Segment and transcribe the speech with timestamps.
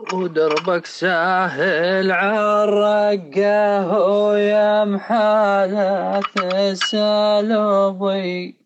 [0.00, 6.22] ودربك ساهل عالرقة ويا محالة
[6.70, 8.56] السلوبي.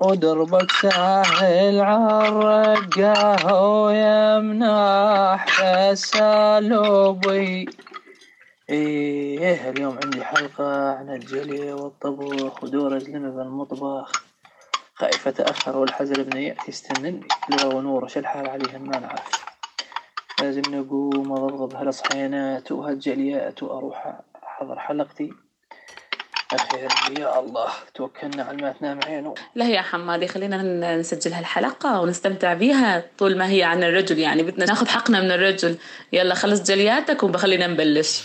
[0.00, 7.66] ودربك ساهل عالرقة ويا مناح السلوبي.
[8.70, 14.12] إيه اليوم عندي حلقة عن الجلي والطبخ ودور اجلمي بالمطبخ
[14.94, 17.28] خايف اتأخر والحزل ابني يأتي يستنني.
[17.62, 19.49] لو ونور إيش الحال عليهم ما نعرف.
[20.42, 25.32] لازم نقوم اضبضب هالصحينات وهالجليات وأروح أحضر حلقتي.
[26.52, 32.54] اخير يا الله توكلنا على ما تنام عينه لا يا حمادي خلينا نسجل هالحلقة ونستمتع
[32.54, 34.42] بيها طول ما هي عن الرجل يعني.
[34.42, 35.76] بدنا ناخذ حقنا من الرجل.
[36.12, 38.22] يلا خلص جلياتك وبخلينا نبلش.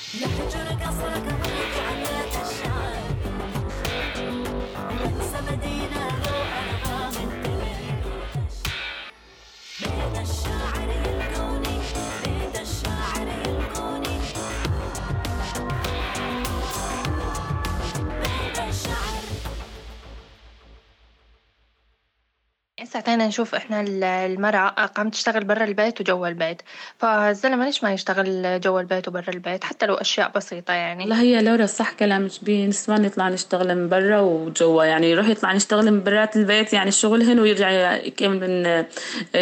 [22.84, 23.85] ساعتين نشوف إحنا
[24.26, 26.62] المرأة قامت تشتغل برا البيت وجوا البيت.
[26.98, 31.05] فالزلمة ليش ما يشتغل جوا البيت وبرا البيت؟ حتى لو أشياء بسيطة يعني.
[31.05, 34.84] لا هي لورا صح كلامك بنسوان يطلع نشتغل من برا وجوا.
[34.84, 38.85] يعني يروح يطلع نشتغل من برات البيت يعني الشغل هنا ويرجع يكمل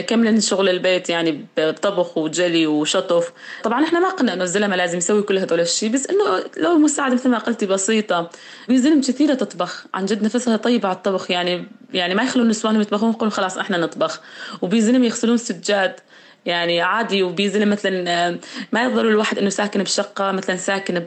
[0.07, 3.31] كمل شغل البيت يعني بطبخ وجلي وشطف.
[3.63, 7.13] طبعا إحنا ما قلنا إنه الزلمة لازم يسوي كل هدول الشيء بس إنه لو مساعدة
[7.13, 8.29] مثل ما قلتي بسيطة.
[8.67, 9.85] في زلم كثيرة تطبخ.
[9.93, 13.77] عن جد نفسها طيبة على الطبخ يعني يعني ما يخلون النسوان يطبخون يقولون خلاص إحنا
[13.77, 14.21] نطبخ.
[14.61, 15.99] وبيزلم يغسلون سجاد.
[16.45, 18.37] يعني عادي وبيزلم مثلا
[18.71, 21.03] ما يضر الواحد إنه ساكن بشقة مثلا ساكن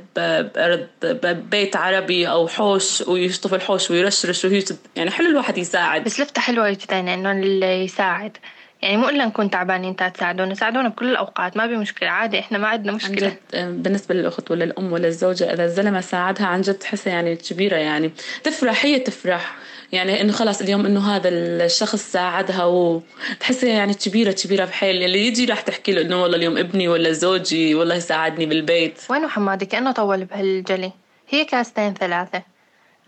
[1.02, 4.64] ببيت عربي أو حوش ويشطف الحوش ويرشرش وهي
[4.96, 6.04] يعني حلو الواحد يساعد.
[6.04, 8.36] بس لفتة حلوة جدا إنه اللي يساعد.
[8.82, 10.54] يعني مو إلا نكون تعبانين إنت تساعدونا.
[10.54, 13.36] ساعدونا بكل الأوقات ما بمشكله عادي إحنا ما عندنا مشكلة.
[13.54, 17.36] عن جد بالنسبة للأخت ولا الأم ولا الزوجة إذا الزلمة ساعدها عن جد تحسها يعني
[17.36, 18.10] كبيرة يعني.
[18.44, 19.56] تفرح هي تفرح.
[19.92, 25.44] يعني إنه خلاص اليوم إنه هذا الشخص ساعدها وتحسها يعني كبيره كبيرة بحيل اللي يجي
[25.44, 29.00] راح تحكي له إنه والله اليوم ابني ولا زوجي والله ساعدني بالبيت.
[29.10, 30.92] وينه حمادي كأنه طول بهالجلي.
[31.28, 32.42] هي كاستين ثلاثة.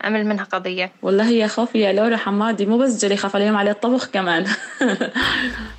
[0.01, 0.91] عمل منها قضية.
[1.01, 2.65] والله يا خوفي يا لورا حمادي.
[2.65, 4.45] مو بس جلي خاف اليوم عليه الطبخ كمان.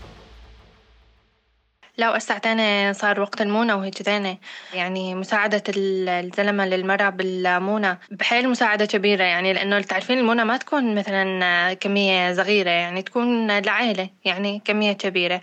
[2.00, 4.38] لا وساعتين صار وقت المونة تاني.
[4.74, 11.74] يعني مساعدة الزلمة للمرأة بالمونة بحيل مساعدة كبيرة يعني لأنه تعرفين المونة ما تكون مثلا
[11.74, 15.40] كمية صغيرة يعني تكون لعائلة يعني كمية كبيرة.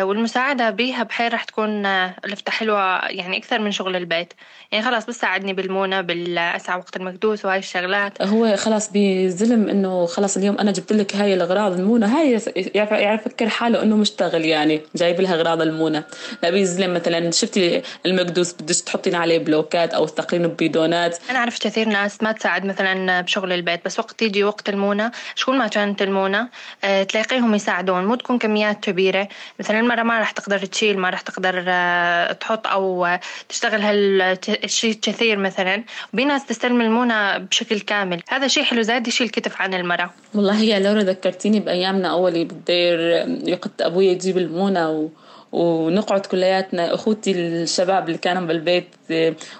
[0.00, 4.32] والمساعدة بيها بحيل رح تكون لفتة حلوة يعني أكثر من شغل البيت.
[4.72, 8.22] يعني خلاص بس ساعدني بالمونة بالأسعى وقت المكدوس وهاي الشغلات.
[8.22, 12.40] هو خلاص بزلم إنه خلاص اليوم أنا جبت لك هاي الأغراض المونة هاي
[12.74, 15.97] يعرف يفكر حاله إنه مشتغل يعني جايب لها أغراض المونة.
[16.42, 21.88] لا بيزلم مثلا شفتي المكدوس بدك تحطين عليه بلوكات أو تثقلين ببيدونات؟ أنا أعرف كثير
[21.88, 26.48] ناس ما تساعد مثلا بشغل البيت بس وقت يجي وقت المونة شكون ما كانت المونة؟
[26.84, 28.04] أه تلاقيهم يساعدون.
[28.04, 29.28] مو تكون كميات كبيرة.
[29.58, 33.08] مثلا المراه ما راح تقدر تشيل ما راح تقدر أه تحط أو
[33.48, 35.84] تشتغل هالشيء كثير مثلا.
[36.14, 38.22] وبي ناس تستلم المونة بشكل كامل.
[38.28, 40.10] هذا شيء حلو زاد يشيل كتف عن المرأة.
[40.34, 45.08] والله يا لورا ذكرتيني بأيامنا أول بالدير وقت أبوي يجيب المونة و...
[45.52, 46.94] ونقعد كلياتنا.
[46.94, 48.88] أخوتي الشباب اللي كانوا بالبيت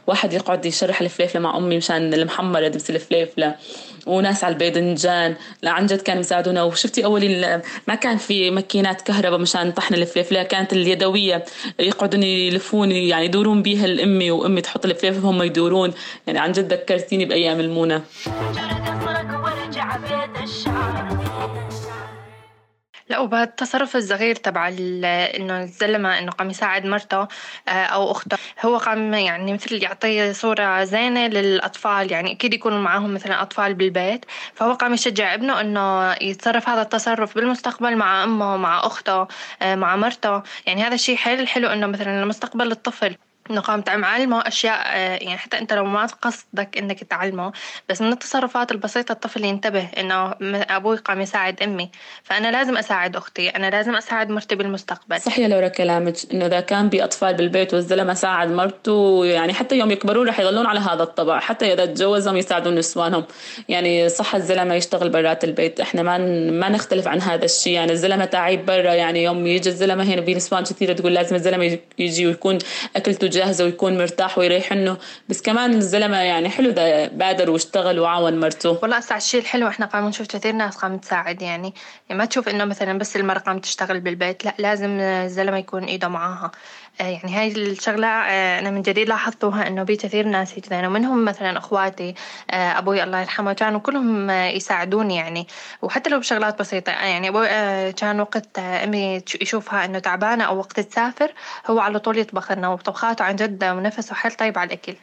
[0.07, 3.55] واحد يقعد يشرح الفليفله مع أمي مشان المحمرة دبس الفليفلة
[4.07, 7.47] وناس على الباذنجان عن جد كانوا يساعدونا وشفتي أول
[7.89, 11.45] ما كان في ماكينات كهرباء مشان طحن الفليفلة كانت اليدوية
[11.79, 15.93] يقعدون يلفون يعني يدورون بيها الأمي وأمي تحط الفليفلة وهم يدورون.
[16.27, 18.03] يعني عن جد ذكرتيني بأيام المونة.
[23.11, 27.29] لا وبهالتصرف الصغير تبع إنه الزلمة إنه قام يساعد مرته
[27.69, 28.37] أو أخته.
[28.65, 34.25] هو قام يعني مثل يعطي صورة زينة للأطفال يعني أكيد يكونوا معاهم مثلا أطفال بالبيت.
[34.55, 39.27] فهو قام يشجع ابنه إنه يتصرف هذا التصرف بالمستقبل مع أمه مع أخته
[39.63, 40.43] مع مرته.
[40.67, 43.17] يعني هذا الشيء حلو حلو إنه مثلا لمستقبل الطفل.
[43.51, 47.53] انه قام تعلمه أشياء يعني حتى أنت لو ما قصدك إنك تعلمه
[47.89, 51.91] بس من التصرفات البسيطة الطفل ينتبه إنه أبوي قام يساعد أمي
[52.23, 55.21] فأنا لازم أساعد أختي أنا لازم أساعد مرتي بالمستقبل.
[55.21, 59.91] صح يا لورا كلامك إنه إذا كان بأطفال بالبيت والزلمة ساعد مرته يعني حتى يوم
[59.91, 63.25] يكبرون رح يضلون على هذا الطبع حتى إذا تجوزهم يساعدون نسوانهم.
[63.69, 66.19] يعني صح الزلمة يشتغل برات البيت إحنا ما
[66.51, 70.65] ما نختلف عن هذا الشيء يعني الزلمة تعيب برا يعني يوم يجي الزلمة هنا بنسوان
[70.65, 72.59] كثيرة تقول لازم الزلمة يجي ويكون
[72.97, 74.97] أكلته جاهزة ويكون مرتاح ويريحنه
[75.29, 79.87] بس كمان الزلمة يعني حلو ده بادر واشتغل وعاون مرته والله هسه الشيء الحلو إحنا
[79.87, 81.75] قام نشوف كثير ناس قام تساعد يعني.
[82.09, 86.09] يعني ما تشوف إنه مثلا بس المرأة قام تشتغل بالبيت لا لازم الزلمة يكون إيده
[86.09, 86.51] معاها
[87.01, 91.59] يعني هاي الشغلة آه، أنا من جديد لاحظتها إنه في كثير ناس هيك ومنهم مثلا
[91.59, 92.15] إخواتي
[92.51, 95.47] آه، أبوي الله يرحمه كانوا كلهم يساعدوني يعني
[95.83, 97.49] وحتى لو بشغلات بسيطة يعني أبوي
[97.93, 101.33] كان وقت أمي يشوفها إنه تعبانة أو وقت تسافر
[101.67, 104.95] هو على طول يطبخ لنا وطبخاته عن جد ونفسه حيل طيب على الأكل.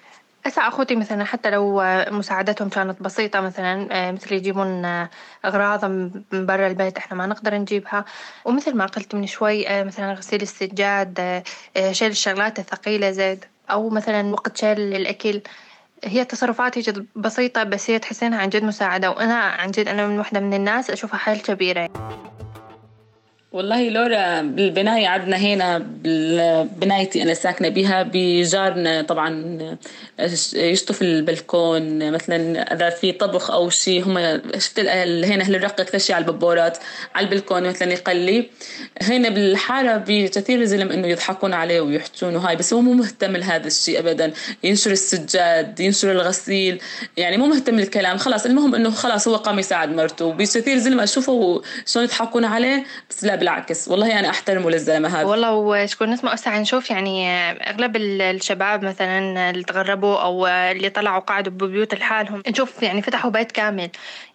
[0.45, 5.09] هسه أخوتي مثلا حتى لو مساعدتهم كانت بسيطة مثلا آه، مثل يجيبون آه،
[5.45, 8.05] أغراض من برا البيت إحنا ما نقدر نجيبها.
[8.45, 11.43] ومثل ما قلت من شوي آه، مثلا غسيل السجاد
[11.91, 13.45] شيل الشغلات الثقيلة زيد.
[13.71, 15.41] أو مثلا وقت شيل الأكل.
[16.03, 19.11] هي تصرفات هيك بسيطة بس هي تحسينها عن جد مساعدة.
[19.11, 21.89] وأنا عن جد أنا من وحدة من الناس أشوفها حيل كبيرة.
[23.55, 25.77] والله لورا بالبناية عندنا هنا
[26.63, 29.57] بنايتي أنا ساكنة بها بجارنا طبعا
[30.53, 36.15] يشطف البلكون مثلا إذا في طبخ أو شيء هم شفت هنا أهل الرقة أكثر شيء
[36.15, 36.77] على البابورات
[37.15, 38.49] على البلكون مثلا يقلي.
[39.01, 43.99] هنا بالحارة بكثير زلم إنه يضحكون عليه ويحجون وهاي بس هو مو مهتم لهذا الشيء
[43.99, 44.33] أبدا.
[44.63, 46.81] ينشر السجاد ينشر الغسيل
[47.17, 50.31] يعني مو مهتم للكلام خلاص المهم إنه خلاص هو قام يساعد مرته.
[50.31, 55.25] بكثير زلم أشوفه شلون يضحكون عليه بس لا بالعكس والله أنا أحترمه للزلمة هذا.
[55.25, 61.53] والله وشكون اسمه هسه نشوف يعني أغلب الشباب مثلا اللي تغربوا أو اللي طلعوا قعدوا
[61.53, 63.89] ببيوت لحالهم نشوف يعني فتحوا بيت كامل.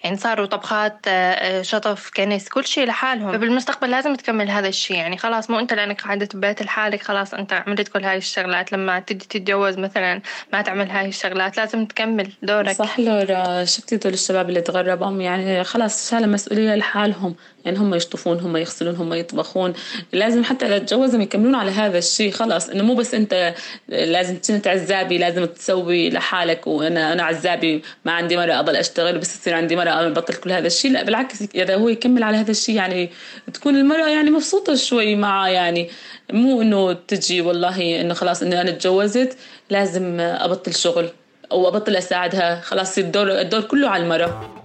[0.04, 3.32] يعني صاروا طبخات آه، شطف كنس كل شيء لحالهم.
[3.32, 4.96] فبالمستقبل لازم تكمل هذا الشيء.
[4.96, 8.72] يعني خلاص مو أنت لأنك قعدت ببيت لحالك خلاص أنت عملت كل هاي الشغلات.
[8.72, 10.20] لما تجي تتجوز مثلا
[10.52, 12.72] ما تعمل هاي الشغلات لازم تكمل دورك.
[12.72, 13.64] صح لورا.
[13.64, 17.34] شفتي دول الشباب اللي تغربوا يعني خلاص شالوا مسؤولية لحالهم.
[17.64, 19.72] يعني هم يشطفون هم يغسلون هم يطبخون.
[20.12, 22.32] لازم حتى إذا تجوزهم يكملون على هذا الشيء.
[22.32, 23.54] خلاص إنه مو بس أنت
[23.88, 26.66] لازم كنت عزابي لازم تسوي لحالك.
[26.66, 30.66] وأنا أنا عزابي ما عندي مرة أضل أشتغل بس يصير عندي مرة ابطل كل هذا
[30.66, 30.92] الشيء.
[30.92, 33.10] لا بالعكس إذا هو يكمل على هذا الشيء يعني
[33.54, 35.90] تكون المرأة يعني مبسوطة شوي معه يعني
[36.32, 39.38] مو إنه تجي والله إنه خلاص انه أنا تجوزت
[39.70, 41.08] لازم أبطل شغل
[41.52, 42.60] أو أبطل أساعدها.
[42.60, 44.56] خلاص الدور الدور كله على المرأة.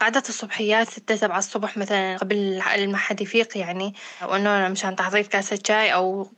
[0.00, 3.94] قعدة الصبحيات ستة سبعة الصبح مثلا قبل ما حد يفيق يعني
[4.28, 6.28] وإنه مشان تحضير كاسة شاي أو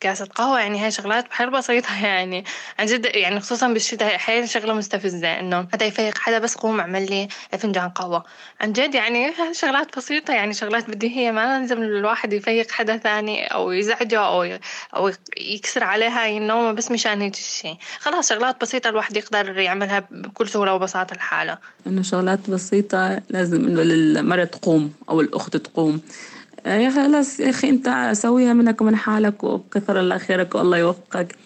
[0.00, 2.44] كاسة قهوة يعني هاي شغلات حيل بسيطة يعني
[2.78, 7.10] عن جد يعني خصوصا بالشتاء حيل شغلة مستفزة إنه حدا يفيق حدا بس قوم اعمل
[7.10, 7.28] لي
[7.58, 8.24] فنجان قهوة.
[8.60, 13.70] عن جد يعني شغلات بسيطة يعني شغلات بديهية ما لازم الواحد يفيق حدا ثاني أو
[13.72, 14.58] يزعجه أو
[14.96, 20.08] أو يكسر عليها هاي النومة بس مشان هيك الشيء خلاص شغلات بسيطة الواحد يقدر يعملها
[20.10, 26.00] بكل سهولة وبساطة لحاله إنه شغلات بسيطة لازم إنه المرة تقوم أو الأخت تقوم.
[26.66, 31.36] يا خلاص يا أخي أنت سويها منك ومن حالك وكثر الله خيرك والله يوفقك.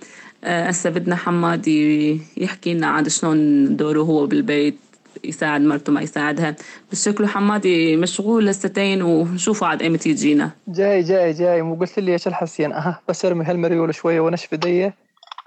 [0.45, 4.77] آه، هسه بدنا حمادي يحكي لنا عاد شلون دوره هو بالبيت
[5.25, 6.57] يساعد مرته ما يساعدها.
[6.93, 10.51] بس شكله حمادي مشغول لستين ونشوفه عاد ايمتى يجينا.
[10.69, 11.63] جاي جاي جاي.
[11.63, 14.93] مو قلت لي إيش الحسين؟ أها بس أرمي هالمريول شوية ونشف ايدي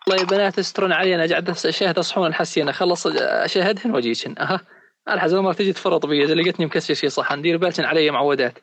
[0.07, 2.69] والله يا بنات استرون علي أنا قاعد أشاهد أصحون الحسين.
[2.69, 4.61] أخلص أشاهدهن واجيكن أها.
[5.09, 6.25] الحزن ما تجي تفرط بي.
[6.25, 8.53] إذا لقيتني مكسر شي صح ندير بالكن علي معودات.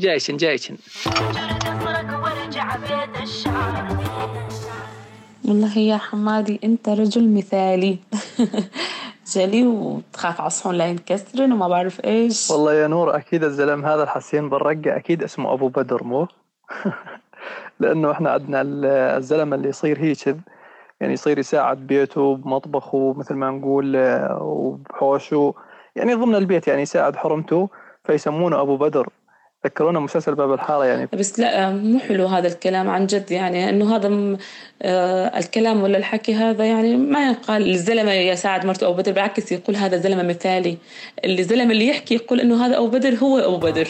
[0.00, 0.76] جايشن جايشن.
[5.44, 7.98] والله يا حمادي انت رجل مثالي.
[9.32, 12.50] جلي وتخاف عصفون لا ينكسرن وما بعرف إيش.
[12.50, 16.26] والله يا نور أكيد الزلم هذا الحسين بالرقة أكيد اسمه أبو بدر مو؟
[17.80, 18.62] لأنه إحنا عندنا
[19.16, 20.36] الزلم اللي يصير هيك
[21.00, 23.96] يعني يصير يساعد بيته بمطبخه مثل ما نقول
[24.40, 25.54] وبحوشه.
[25.96, 27.68] يعني ضمن البيت يعني يساعد حرمته
[28.04, 29.08] فيسمونه أبو بدر.
[29.66, 33.96] ذكرونا مسلسل باب الحارة يعني؟ بس لا مو حلو هذا الكلام عن جد يعني إنه
[33.96, 34.36] هذا
[34.82, 39.76] آه الكلام ولا الحكي هذا يعني ما يقال الزلمة يساعد مرته أو بدر بالعكس يقول
[39.76, 40.78] هذا زلمة مثالي.
[41.24, 43.88] الزلمة اللي يحكي يقول إنه هذا أبو بدر هو أبو بدر.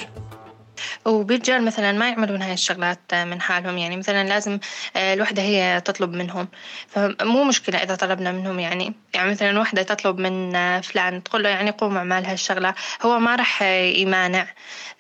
[1.07, 4.59] وبالرجال مثلا ما يعملون هاي الشغلات من حالهم يعني مثلا لازم
[4.97, 6.49] آه، الوحدة هي تطلب منهم.
[6.89, 8.95] فمو مشكلة إذا طلبنا منهم يعني.
[9.15, 12.75] يعني مثلا وحدة تطلب من آه، فلان تقول له يعني قوم اعمل هالشغلة.
[13.03, 14.47] هو ما راح يمانع.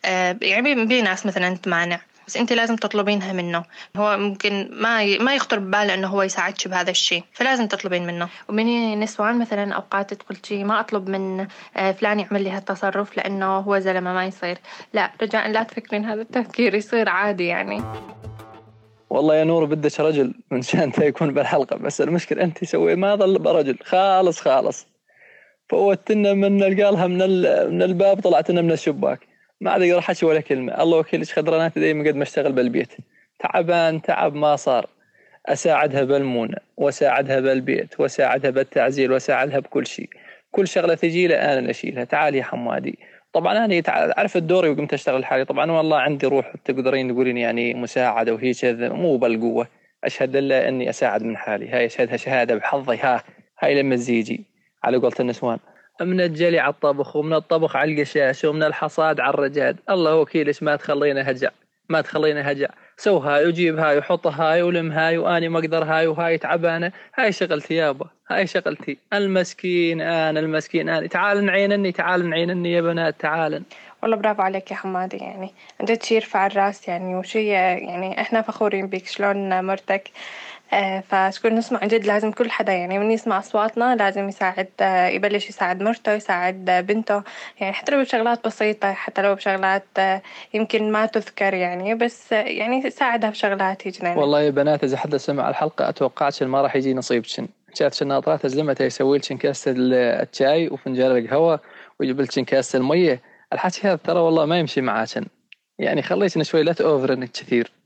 [0.04, 2.00] آه، يعني في ناس مثلا تمانع.
[2.26, 3.64] بس انت لازم تطلبينها منه.
[3.96, 8.28] هو ممكن ما ما يخطر بباله إنه هو يساعدك بهذا الشيء فلازم تطلبين منه.
[8.48, 13.58] ومن نسوان مثلا اوقات تقول شيء ما أطلب من آه، فلان يعمل لي هالتصرف لأنه
[13.58, 14.58] هو زلمة ما يصير.
[14.92, 17.82] لا رجاء لا تفكرين هذا التفكير يصير عادي يعني.
[19.10, 23.38] والله يا نور بدك رجل من شان يكون بالحلقة بس المشكلة أنت سوي ما ظل
[23.38, 23.78] برجل.
[23.84, 24.86] خالص خالص.
[25.68, 27.18] فوتنا من قالها من
[27.74, 29.31] من الباب طلعت لنا من الشباك.
[29.62, 30.83] ما عاد أقدر أحكي ولا كلمة.
[30.83, 32.92] الله وكيل إيش خدرانات دايما قد ما أشتغل بالبيت.
[33.38, 34.87] تعبان تعب ما صار.
[35.47, 40.09] أساعدها بالمونة وأساعدها بالبيت وأساعدها بالتعزيل وأساعدها بكل شيء.
[40.50, 42.99] كل شغلة تجي لي أنا اللي اشيلها تعال يا حمادي.
[43.33, 48.35] طبعا أنا أعرف الدوري وقمت أشتغل حالي طبعا والله عندي روح تقدرين تقولين يعني مساعدة
[48.35, 48.88] وهي كذا.
[48.88, 49.66] مو بالقوة.
[50.04, 51.69] أشهد لله إني أساعد من حالي.
[51.69, 52.97] هاي أشهدها شهادة بحظي.
[52.97, 53.23] ها
[53.61, 54.45] هاي لما تزيجي.
[54.85, 55.59] على قولة النسوان.
[56.04, 60.76] من الجلي على الطبخ ومن الطبخ على القشاش ومن الحصاد على الرجاد الله وكيلش ما
[60.76, 61.50] تخلينا هجع
[61.88, 62.68] ما تخلينا هجع.
[62.97, 66.92] سو هاي وجيب هاي وحط هاي ولم هاي وأني ما أقدر هاي وهاي تعبانة.
[67.14, 68.99] هاي شغلتي يابا هاي شغلتي.
[69.12, 71.06] المسكين أنا المسكين أنا.
[71.06, 73.62] تعال نعينني تعال نعينني يا بنات تعال.
[74.02, 75.50] والله برافو عليك يا حمادي يعني
[75.82, 80.11] جد شي يرفع الراس يعني وشي يعني إحنا فخورين بك شلون مرتك؟
[81.00, 85.48] فشكون نسمع عن جد لازم كل حدا يعني من يسمع أصواتنا لازم يساعد آه، يبلش
[85.48, 87.22] يساعد مرته يساعد بنته
[87.60, 90.22] يعني حتى لو بشغلات بسيطة حتى لو بشغلات آه،
[90.54, 95.48] يمكن ما تذكر يعني بس يعني ساعدها بشغلات هيك والله يا بنات إذا حدا سمع
[95.48, 97.48] الحلقة أتوقعش ما راح يجي نصيبشن.
[97.74, 101.60] شافت الناطرات زلمتها يسوي لك كاسة الشاي وفنجان القهوة
[102.00, 103.20] ويجيب لك كاسة المية.
[103.52, 105.24] الحكي هذا ترى والله ما يمشي معاكن
[105.78, 107.81] يعني خليتنا شوي لا تأوفر كثير.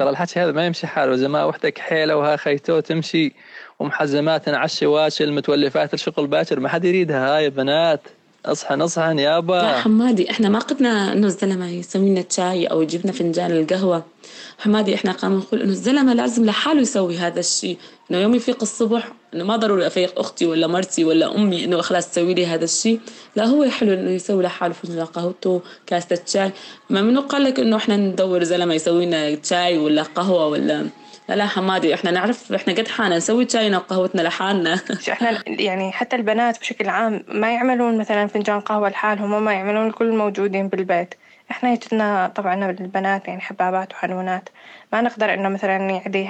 [0.00, 1.14] ترى الحكي هذا ما يمشي حاله.
[1.14, 3.32] إذا ما وحدك حيلة وها خيتو تمشي
[3.78, 7.36] ومحزمات على الشواشل متولفات الشغل باكر ما حد يريدها.
[7.36, 8.00] هاي بنات
[8.46, 13.00] اصحى نصحن يابا لا حمادي إحنا ما قدنا انه الزلمه يسوي لنا شاي أو يجيب
[13.04, 14.04] لنا فنجان القهوه
[14.58, 17.78] حمادي إحنا قام نقول إنه الزلمة لازم لحاله يسوي هذا الشيء.
[18.10, 22.10] إنه يوم يفيق الصبح إنه ما ضروري أفيق أختي ولا مرتي ولا أمي إنه خلاص
[22.10, 23.00] تسوي لي هذا الشيء.
[23.36, 26.50] لا هو حلو إنه يسوي لحاله فنجان قهوته كاسة شاي.
[26.90, 30.86] ما منو قال لك إنه إحنا ندور زلمه يسوي لنا شاي ولا قهوة ولا؟
[31.28, 34.80] لا لا حمادي إحنا نعرف إحنا قد حالنا نسوي شاينا وقهوتنا لحالنا.
[35.12, 40.12] إحنا يعني حتى البنات بشكل عام ما يعملون مثلا فنجان قهوة لحالهم وما يعملون الكل
[40.12, 41.14] موجودين بالبيت.
[41.50, 44.48] إحنا يجتنا طبعا البنات يعني حبابات وحنونات.
[44.92, 46.28] ما نقدر إنه مثلا نعدي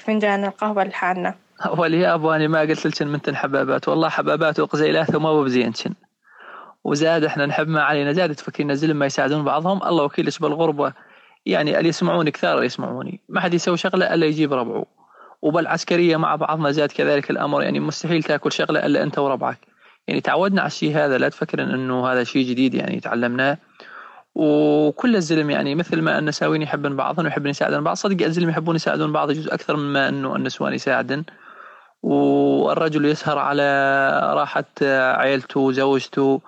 [0.00, 1.34] فنجان القهوة لحالنا.
[1.60, 3.88] أبو أنا ما قلت لك من حبابات.
[3.88, 5.94] والله حبابات وقزيلات وما بزينشن
[6.84, 9.82] وزاد إحنا نحب ما علينا زاد تفكرنا زلم ما يساعدون بعضهم.
[9.82, 10.92] الله وكيلش بالغربة
[11.46, 13.20] يعني اللي يسمعوني كثار اللي يسمعوني.
[13.28, 14.86] ما حد يسوي شغلة إلا يجيب ربعه.
[15.42, 17.62] وبالعسكرية مع بعضنا زاد كذلك الأمر.
[17.62, 19.58] يعني مستحيل تأكل شغلة إلا أنت وربعك.
[20.08, 21.18] يعني تعودنا على الشيء هذا.
[21.18, 23.58] لا تفكر إنه هذا شيء جديد يعني تعلمناه.
[24.38, 27.96] وكل الزلم يعني مثل ما النساوين يحبون بعضهم ويحبون يساعدون بعض.
[27.96, 31.24] صدق الزلم يحبون يساعدون بعض يجوز أكثر مما انه النسوان يساعدن.
[32.02, 33.62] والرجل يسهر على
[34.34, 34.64] راحة
[35.20, 36.40] عيلته وزوجته.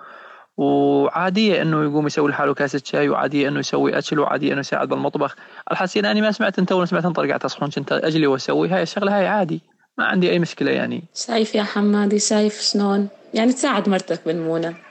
[0.57, 5.35] وعاديه أنه يقوم يسوي لحاله كاسة شاي وعاديه أنه يسوي أكل وعاديه أنه يساعد بالمطبخ
[5.71, 8.69] الحسين أني ما سمعت أنت ولا سمعت أنت قاعد تصحون كنت أجلي وأسوي.
[8.69, 9.61] هاي الشغلة هاي عادي
[9.97, 11.03] ما عندي أي مشكلة يعني.
[11.15, 14.88] شايف يا حمادي شايف شلون؟ يعني تساعد مرتك بالمونة.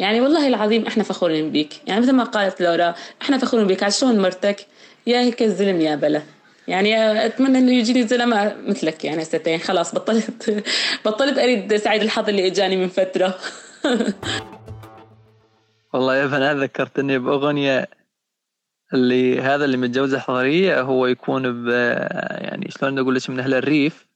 [0.00, 1.74] يعني والله العظيم إحنا فخورين بيك.
[1.86, 3.88] يعني مثل ما قالت لورا إحنا فخورين بيك.
[3.88, 4.66] شلون مرتك
[5.06, 6.22] يا هيك الزلم يا بلا.
[6.68, 10.64] يعني أتمنى إنه يجيني زلمة مثلك يعني ستين خلاص بطلت
[11.04, 13.38] بطلت أريد سعيد الحظ اللي إجاني من فترة.
[15.92, 17.88] والله يا بنات ذكرتني بأغنية
[18.94, 21.68] اللي هذا اللي متجوز حضرية هو يكون ب
[22.30, 24.07] يعني شلون أقول لك من أهل الريف.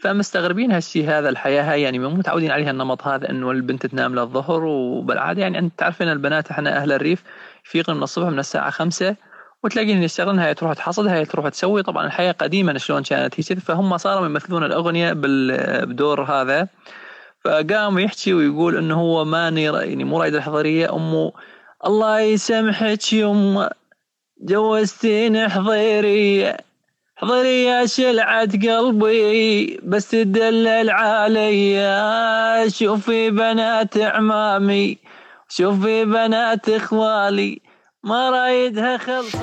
[0.00, 4.64] فمستغربين هالشيء هذا الحياة هاي يعني مو متعودين عليها النمط هذا إنه البنت تنام للظهر
[4.64, 7.22] وبالعادة يعني أنت تعرفين البنات إحنا أهل الريف
[7.66, 9.16] يفيقن من الصبح من الساعة خمسة
[9.62, 11.82] وتلاقين يشتغلن هاي تروح تحصد هاي تروح تسوي.
[11.82, 15.12] طبعا الحياة قديما شلون كانت هي فهم صاروا يمثلون الأغنية
[15.84, 16.68] بدور هذا.
[17.44, 20.94] فقام يحكي ويقول إنه هو ماني يعني مو رايد الحضرية.
[20.96, 21.32] أمه
[21.86, 23.70] الله يسامحك يمه
[24.40, 26.56] جوزتيني حضيري.
[27.20, 31.76] حضري يا شلعة قلبي بس تدلل علي.
[32.70, 34.98] شوفي بنات عمامي
[35.48, 37.60] شوفي بنات إخوالي.
[38.02, 39.38] ما رايدها خلصي.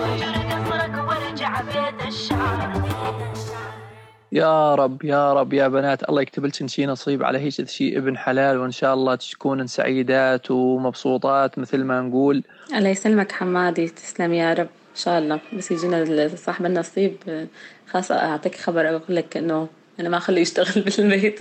[4.31, 6.09] يا رب يا رب يا بنات.
[6.09, 10.51] الله يكتب لكم شي نصيب على هيك شيء ابن حلال وإن شاء الله تكونن سعيدات
[10.51, 12.43] ومبسوطات مثل ما نقول.
[12.73, 14.67] الله يسلمك حمادي تسلم يا رب.
[14.97, 15.39] شاء الله.
[15.53, 17.47] بس يجينا صاحب النصيب
[17.87, 19.67] خلاص أعطيك خبر أقول لك إنه
[19.99, 21.39] أنا ما أخليه يشتغل بالبيت.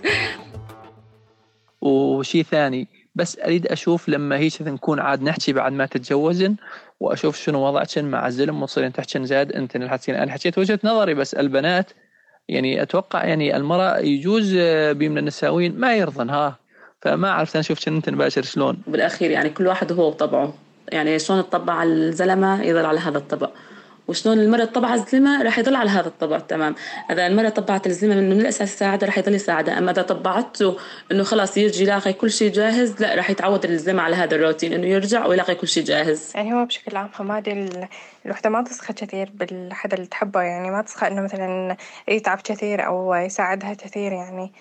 [1.81, 6.57] وشيء ثاني بس أريد أشوف لما هيك نكون عاد نحكي بعد ما تتجوزن
[7.01, 9.53] وأشوف شنو وضعك مع الزلم وتصيرين تحكين زاد.
[9.53, 11.91] أنت أنا حكيت وجهة نظري بس البنات
[12.49, 14.55] يعني أتوقع يعني المرأة يجوز
[14.91, 16.59] بمن النساوين ما يرضن ها.
[17.03, 18.83] فما عرفت أنا شفت أنت نباشر شلون.
[18.87, 20.55] بالأخير يعني كل واحد هو وطبعه
[20.89, 23.49] يعني شلون على الزلمة يظل على هذا الطبع
[24.09, 26.75] وشلون المرة طبع الزلمة راح يضل على هذا الطبع تمام.
[27.11, 29.79] إذا المرة طبعت الزلمة من الأساس يساعدها راح يضل يساعدها.
[29.79, 30.77] أما إذا طبعته
[31.13, 34.87] إنه خلاص يرجع يلاقي كل شيء جاهز لا راح يتعود الزلمة على هذا الروتين إنه
[34.87, 36.33] يرجع ويلاقي كل شيء جاهز.
[36.35, 37.69] يعني هو بشكل عام حمادي
[38.27, 41.77] الوحدة ما تسخى كثير بالحدا اللي تحبه يعني ما تسخى إنه مثلا
[42.09, 44.53] يتعب كثير أو يساعدها كثير يعني.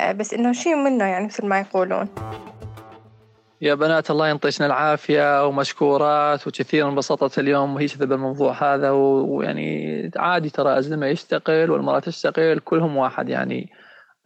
[0.00, 2.08] آه، بس إنه شيء منه يعني مثل ما يقولون.
[3.62, 10.50] يا بنات الله ينطينا العافية ومشكورات وكثير انبسطت اليوم وهي كذا بالموضوع هذا ويعني عادي
[10.50, 13.70] ترى الزلمة يشتغل والمرأة تشتغل كلهم واحد يعني.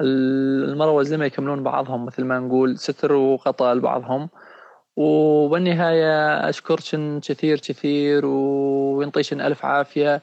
[0.00, 4.28] المرأة والزلمة يكملون بعضهم مثل ما نقول ستر وغطاء لبعضهم
[4.96, 10.22] وبالنهاية أشكركن كثير كثير وينطيشن ألف عافية.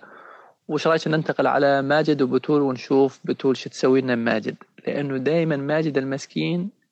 [0.68, 4.56] وش رأيك ننتقل على ماجد وبتول ونشوف بتول شو تسوي لنا ماجد؟
[4.88, 6.83] لأنه دائما ماجد المسكين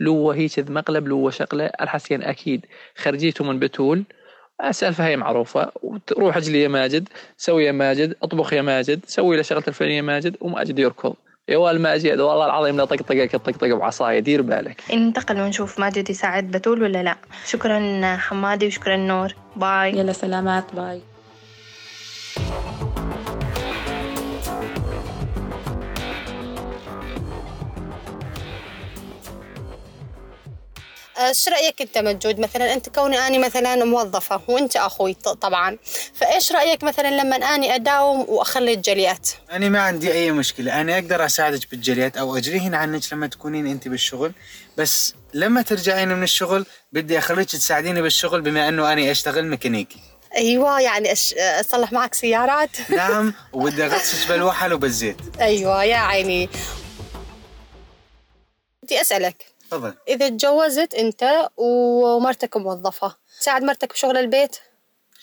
[0.00, 4.04] لو هيك مقلب لو شغله الحسين أكيد خرجيته من بتول.
[4.64, 5.72] السالفه هي معروفة.
[5.82, 7.08] وتروح أجلي يا ماجد.
[7.36, 8.16] سوي يا ماجد.
[8.22, 9.00] أطبخ يا ماجد.
[9.06, 10.36] سوي له شغلة الفلانيه يا ماجد.
[10.40, 11.14] وماجد يركض.
[11.48, 14.18] يا وال ماجد والله العظيم لا طقطقك الطقطقه بعصاية.
[14.18, 14.82] دير بالك.
[14.94, 17.16] ننتقل ونشوف ماجد يساعد بتول ولا لا.
[17.46, 19.34] شكرا حمادي وشكرا نور.
[19.56, 19.90] باي.
[19.98, 20.74] يلا سلامات.
[20.74, 21.00] باي.
[31.18, 35.78] إيش رأيك انت مجود؟ مثلا انت كوني اني مثلا موظفة وانت أخوي طبعا.
[36.14, 40.80] فإيش رأيك مثلا لما أني أداوم وأخلي الجليات؟ أنا ما عندي أي مشكلة.
[40.80, 44.32] أنا أقدر أساعدك بالجليات أو اجريهن عنك لما تكونين أنت بالشغل.
[44.76, 49.98] بس لما ترجعين من الشغل بدي أخليك تساعديني بالشغل بما أنه اني أشتغل ميكانيكي.
[50.36, 51.12] أيوه يعني
[51.60, 55.16] أصلح معك سيارات؟ نعم وبدي اغطسك بالوحل وبالزيت.
[55.40, 56.48] أيوه يا عيني.
[58.82, 59.57] بدي أسألك.
[59.70, 59.94] تفضل.
[60.08, 64.56] إذا تجوزت أنت ومرتك موظفة تساعد مرتك بشغل البيت؟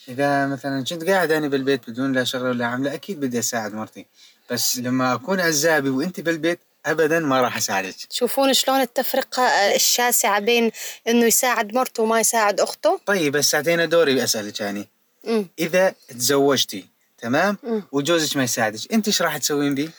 [0.08, 4.06] إذا مثلا كنت قاعد أنا بالبيت بدون لا شغل ولا عملة أكيد بدي أساعد مرتي.
[4.50, 7.96] بس لما أكون عزابي وأنت بالبيت ابدا ما راح أساعدك.
[8.10, 9.44] تشوفون شلون التفرقة
[9.76, 10.72] الشاسعة بين
[11.08, 14.88] إنه يساعد مرته وما يساعد أخته؟ طيب بس ساعتين دوري اسالك يعني.
[15.24, 15.44] م.
[15.60, 16.86] إذا تزوجتي
[17.18, 17.82] تمام؟ م.
[17.92, 19.90] وجوزك ما يساعدك أنت إيش راح تسوين بيه؟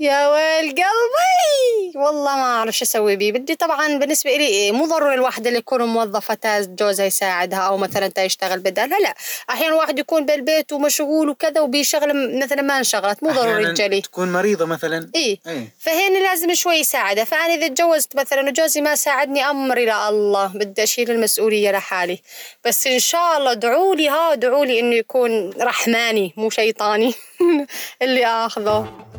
[0.00, 1.92] يا ويل قلبي.
[1.94, 3.32] والله ما أعرف شو أسوي بيه.
[3.32, 8.24] بدي طبعا بالنسبة لي مو ضروري الواحد اللي يكون موظفة جوزها يساعدها أو مثلا تا
[8.24, 9.14] يشتغل بدالها لا
[9.50, 13.22] أحيانا الواحد يكون بالبيت ومشغول وكذا وبيشغل مثلا ما انشغلت.
[13.22, 15.10] مو ضروري الجلي تكون مريضة مثلا.
[15.16, 15.38] إي.
[15.46, 17.24] إيه؟ فهنا لازم شوي يساعدها.
[17.24, 20.46] فأنا إذا تجوزت مثلا وجوزي ما ساعدني امري لا الله.
[20.46, 22.20] بدي أشيل المسؤولية لحالي.
[22.64, 27.14] بس إن شاء الله ادعوا لي ها ادعوا لي إنه يكون رحماني مو شيطاني.
[28.02, 29.09] اللي آخذه.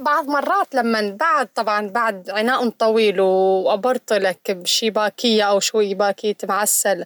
[0.00, 7.04] بعض مرات لما بعد طبعا بعد عناء طويل وأبرطلك بشي باكية أو شوي باكية معسل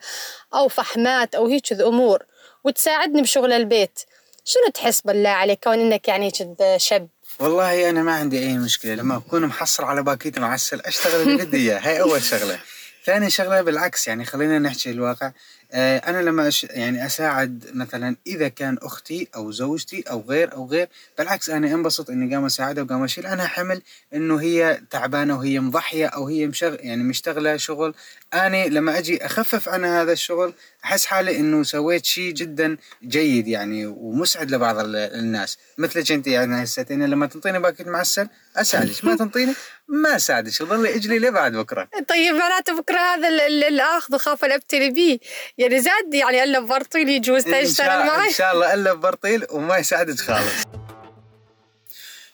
[0.54, 2.22] أو فحمات أو هيك أمور
[2.64, 4.00] وتساعدني بشغل البيت
[4.44, 6.32] شنو تحس بالله عليك كون إنك يعني
[6.76, 11.44] شب؟ والله أنا ما عندي أي مشكلة لما أكون محصر على باكية معسل أشتغل اللي
[11.44, 12.58] بدي إياه هاي أول شغلة.
[13.04, 15.32] ثاني شغلة بالعكس يعني خلينا نحكي الواقع.
[15.72, 16.64] أنا لما أش...
[16.64, 22.10] يعني أساعد مثلا إذا كان أختي أو زوجتي أو غير أو غير بالعكس أنا أنبسط
[22.10, 23.82] إني قام أساعدها وقام أشيل أنا حمل
[24.14, 26.76] إنه هي تعبانة وهي مضحية أو هي مشغ...
[26.80, 27.94] يعني مشتغلة شغل.
[28.34, 30.54] أنا لما أجي أخفف عنها هذا الشغل
[30.84, 35.58] أحس حالي إنه سويت شيء جدا جيد يعني ومسعد لبعض الناس.
[35.78, 39.04] مثلك أنت يعني هسه لما تنطيني باكيت معسل أساعدك.
[39.04, 39.54] ما تنطيني
[39.88, 40.62] ما أساعدك.
[40.62, 41.88] ظل إجلي لبعد بكرة.
[42.08, 45.18] طيب معناته بكرة هذا اللي آخذه خاف الأبتلي بيه
[45.60, 50.20] يعني زاد يعني ألف برطيل يجوز تشتغل معي إن شاء الله ألف برطيل وما يساعدك
[50.20, 50.64] خالص.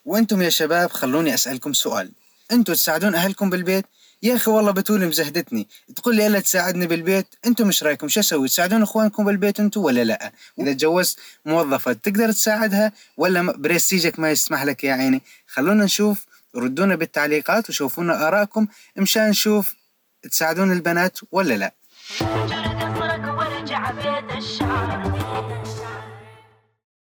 [0.04, 2.12] وأنتم يا شباب خلوني أسألكم سؤال.
[2.52, 3.84] أنتم تساعدون أهلكم بالبيت؟
[4.22, 5.68] يا أخي والله بتول مزهدتني.
[5.96, 10.04] تقول لي إلا تساعدني بالبيت أنتم إيش رأيكم؟ شو أسوي؟ تساعدون إخوانكم بالبيت أنتم ولا
[10.04, 16.26] لا؟ إذا تجوزت موظفة تقدر تساعدها ولا برستيجك ما يسمح لك يا عيني؟ خلونا نشوف.
[16.56, 19.74] ردونا بالتعليقات وشوفونا آرائكم مشان نشوف
[20.30, 21.72] تساعدون البنات ولا لا.
[23.24, 25.45] ورجع بيت الشعر.